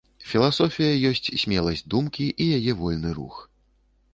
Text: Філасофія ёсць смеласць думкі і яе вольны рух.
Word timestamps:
Філасофія 0.29 0.95
ёсць 1.09 1.27
смеласць 1.43 1.85
думкі 1.95 2.25
і 2.47 2.49
яе 2.57 2.73
вольны 2.81 3.09
рух. 3.19 3.35